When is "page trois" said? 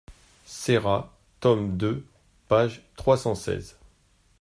2.49-3.17